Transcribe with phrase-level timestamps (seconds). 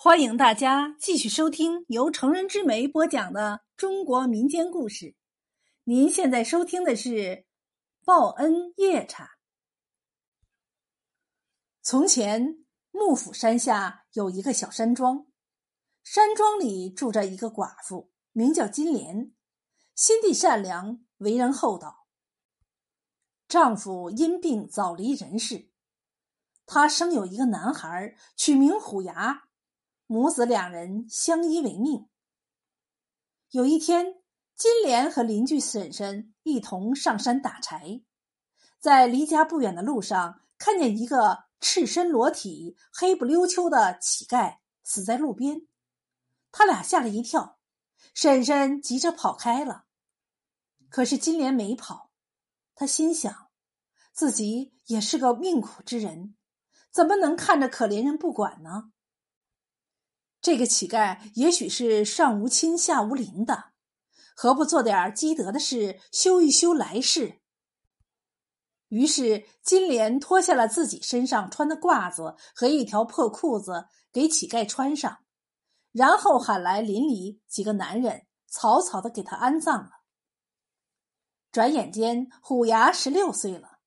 [0.00, 5.16] 欢迎大家继续收听由成人之美播讲的中国民间故事。
[5.82, 7.08] 您现在收听的是
[8.04, 9.24] 《报恩夜叉》。
[11.82, 15.26] 从前，幕府山下有一个小山庄，
[16.04, 19.32] 山庄里住着一个寡妇，名叫金莲，
[19.96, 22.06] 心地善良，为人厚道。
[23.48, 25.72] 丈夫因病早离人世，
[26.66, 29.47] 她生有一个男孩，取名虎牙。
[30.10, 32.08] 母子两人相依为命。
[33.50, 34.14] 有一天，
[34.56, 38.00] 金莲和邻居婶婶一同上山打柴，
[38.80, 45.68] 在离家不远的路上，看见一个赤身裸体、黑不溜秋的乞丐死在路边，
[46.50, 47.58] 他俩吓了一跳，
[48.14, 49.84] 婶婶急着跑开了。
[50.88, 52.10] 可是金莲没跑，
[52.74, 53.50] 她心想，
[54.14, 56.34] 自己也是个命苦之人，
[56.90, 58.90] 怎么能看着可怜人不管呢？
[60.40, 63.72] 这个乞丐也许是上无亲下无邻的，
[64.36, 67.40] 何不做点积德的事，修一修来世？
[68.88, 75.18] 于是金莲脱下了自己身上穿的褂子和一条破裤子给乞丐穿上，
[75.92, 79.90] 然后喊来邻里几个男人，草草的给他安葬了。
[81.50, 83.80] 转眼间，虎牙十六岁了。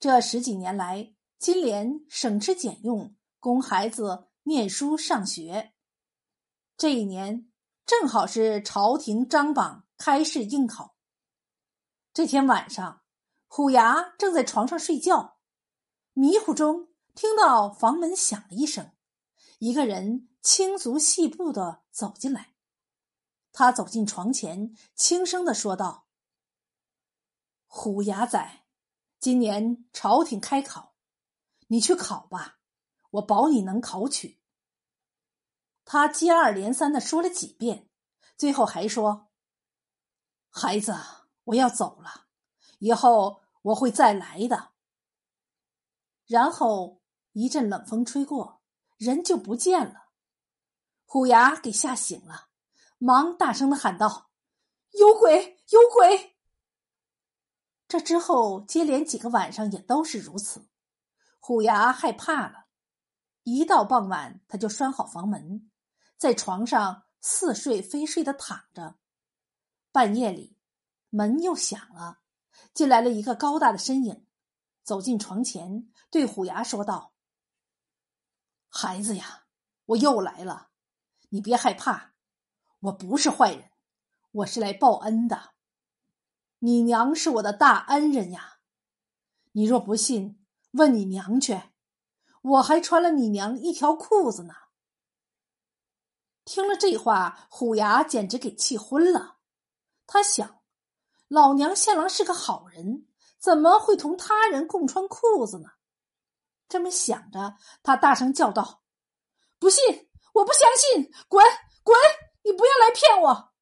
[0.00, 5.74] 这十几年来，金莲省吃俭用，供孩子念书上学。
[6.76, 7.50] 这一年
[7.84, 10.94] 正好是朝廷张榜开试应考。
[12.14, 13.02] 这天晚上，
[13.48, 15.40] 虎牙正在床上睡觉，
[16.12, 18.92] 迷糊中听到房门响了一声，
[19.58, 22.54] 一个人轻足细步的走进来。
[23.50, 26.06] 他走进床前，轻声的说道
[27.66, 28.64] ：“虎牙仔，
[29.18, 30.94] 今年朝廷开考，
[31.66, 32.60] 你去考吧，
[33.10, 34.35] 我保你能考取。”
[35.88, 37.88] 他接二连三的说了几遍，
[38.36, 39.30] 最后还说
[40.50, 40.92] ：“孩子，
[41.44, 42.26] 我要走了，
[42.80, 44.72] 以后我会再来的。”
[46.26, 47.00] 然后
[47.32, 48.60] 一阵冷风吹过，
[48.96, 50.08] 人就不见了。
[51.04, 52.48] 虎牙给吓醒了，
[52.98, 54.32] 忙大声的喊道
[54.98, 56.36] ：“有鬼，有鬼！”
[57.86, 60.68] 这之后接连几个晚上也都是如此。
[61.38, 62.66] 虎牙害怕了，
[63.44, 65.70] 一到傍晚，他就拴好房门。
[66.16, 68.96] 在床上似睡非睡的躺着，
[69.92, 70.56] 半夜里
[71.10, 72.20] 门又响了，
[72.72, 74.26] 进来了一个高大的身影，
[74.82, 77.12] 走进床前，对虎牙说道
[78.68, 79.44] ：“孩子呀，
[79.84, 80.70] 我又来了，
[81.28, 82.14] 你别害怕，
[82.80, 83.70] 我不是坏人，
[84.30, 85.54] 我是来报恩的。
[86.60, 88.58] 你娘是我的大恩人呀，
[89.52, 91.60] 你若不信，问你娘去，
[92.40, 94.54] 我还穿了你娘一条裤子呢。”
[96.46, 99.38] 听了这话，虎牙简直给气昏了。
[100.06, 100.62] 他想，
[101.26, 103.08] 老娘向来是个好人，
[103.40, 105.70] 怎么会同他人共穿裤子呢？
[106.68, 108.84] 这么想着，他大声叫道
[109.58, 111.12] ：“不信，我不相信！
[111.26, 111.44] 滚
[111.82, 111.96] 滚！
[112.42, 113.52] 你不要来骗我！”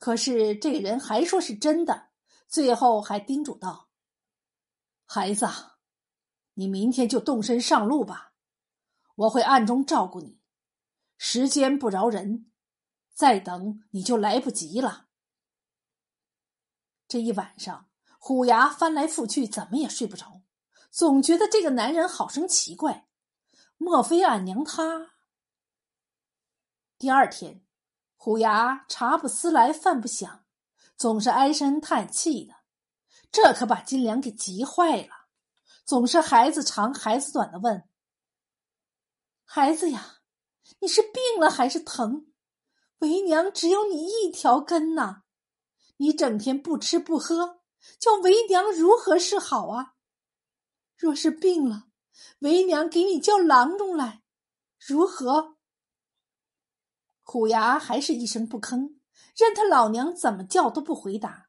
[0.00, 2.08] 可是这人还说是真的，
[2.48, 3.88] 最后还叮嘱道
[5.06, 5.46] ：“孩子，
[6.54, 8.32] 你明天就动身上路吧，
[9.14, 10.40] 我会暗中照顾你。”
[11.26, 12.52] 时间不饶人，
[13.14, 15.08] 再等你就来不及了。
[17.08, 20.42] 这一晚上，虎牙翻来覆去，怎么也睡不着，
[20.90, 23.08] 总觉得这个男人好生奇怪。
[23.78, 25.12] 莫非俺娘她？
[26.98, 27.64] 第二天，
[28.16, 30.44] 虎牙茶不思来饭不想，
[30.94, 32.54] 总是唉声叹气的，
[33.32, 35.28] 这可把金良给急坏了，
[35.86, 37.88] 总是孩子长孩子短的问
[39.46, 40.18] ：“孩子呀。”
[40.80, 42.26] 你是病了还是疼？
[42.98, 45.22] 为娘只有你一条根呐！
[45.96, 47.60] 你整天不吃不喝，
[47.98, 49.94] 叫为娘如何是好啊？
[50.96, 51.88] 若是病了，
[52.38, 54.22] 为娘给你叫郎中来，
[54.78, 55.56] 如何？
[57.22, 58.96] 虎牙还是一声不吭，
[59.36, 61.48] 任他老娘怎么叫都不回答。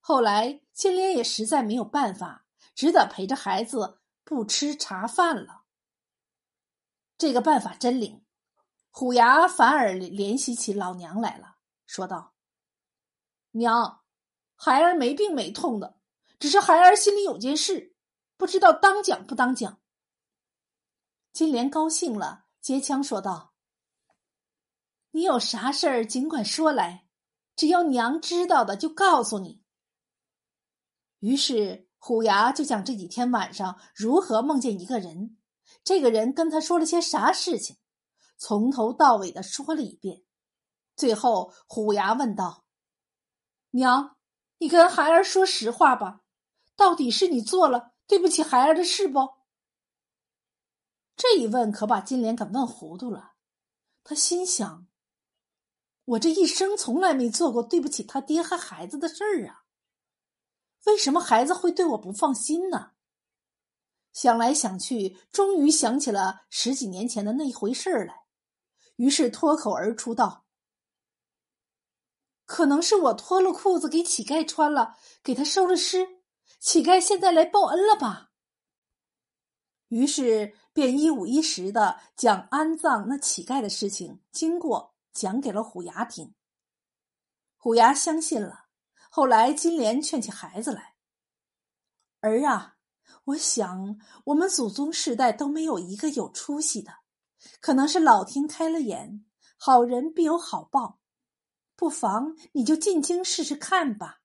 [0.00, 5.65] 后来金莲也实在没有办法，只得陪着孩子不吃茶饭了。
[7.18, 8.24] 这个办法真灵。
[8.90, 12.34] 虎牙反而联系起老娘来了，说道
[13.52, 14.02] ：“娘，
[14.54, 15.98] 孩儿没病没痛的，
[16.38, 17.94] 只是孩儿心里有件事，
[18.38, 19.80] 不知道当讲不当讲。”
[21.32, 23.52] 金莲高兴了，接腔说道
[25.12, 27.06] ：“你有啥事儿尽管说来，
[27.54, 29.62] 只要娘知道的就告诉你。”
[31.20, 35.36] 于是虎牙就讲这几天晚上如何梦见一个人，
[35.86, 37.76] 这个人跟他说了些啥事情。
[38.36, 40.24] 从头到尾的说了一遍。
[40.96, 42.64] 最后，虎牙问道
[43.70, 44.16] ：“娘，
[44.58, 46.22] 你跟孩儿说实话吧，
[46.74, 49.20] 到底是你做了对不起孩儿的事不？”
[51.16, 53.34] 这一问可把金莲给问糊涂了。
[54.02, 54.88] 他心想
[56.04, 59.62] ：“我这一生从来没做过对不起他爹和孩子的事儿啊，
[60.86, 62.90] 为什么孩子会对我不放心呢？”
[64.16, 68.22] 想来想去，终于想起了十几年前的那一回事儿来，
[68.96, 70.46] 于是脱口而出道。
[72.46, 76.22] 可能是我脱了裤子给乞丐穿了，给他收了尸，
[76.58, 78.30] 乞丐现在来报恩了吧？
[79.88, 86.34] 于是便一五一十的将安葬那乞丐的事情经过讲给了虎牙听。
[87.58, 88.68] 虎牙相信了。
[89.10, 90.94] 后来金莲劝起孩子来
[92.20, 92.75] ：“儿啊，
[93.24, 96.92] 我想我们祖宗世代都没有一个有出息的，
[97.60, 99.24] 可能是老天开了眼，
[99.56, 100.98] 好人必有好报。”
[101.76, 104.20] 不妨你就进京试试看吧。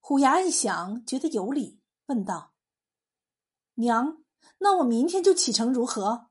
[0.00, 2.54] 虎牙一想，觉得有理，问道
[3.74, 4.24] ：“娘，
[4.58, 6.30] 那我明天就启程如何？”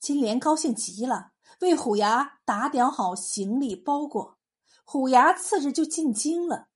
[0.00, 1.30] 金莲高兴极了，
[1.60, 4.38] 为虎牙打点好行李包裹。
[4.84, 6.68] 虎牙次日就进京了。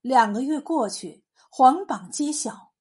[0.00, 2.72] 两个月过去，皇榜揭晓，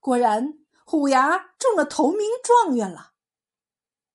[0.00, 3.12] 果然虎牙中了头名状元了。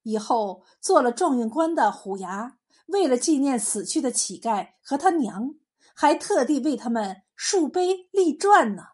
[0.04, 2.60] 以后做了状元官的虎牙。
[2.88, 5.56] 为了纪念死去的乞丐和他娘，
[5.96, 8.90] 还特地为他们竖碑立传呢。